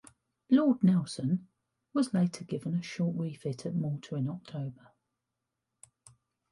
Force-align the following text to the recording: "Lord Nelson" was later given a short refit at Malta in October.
"Lord 0.49 0.83
Nelson" 0.83 1.47
was 1.93 2.11
later 2.11 2.43
given 2.43 2.73
a 2.73 2.81
short 2.81 3.15
refit 3.15 3.67
at 3.67 3.75
Malta 3.75 4.15
in 4.15 4.27
October. 4.29 4.87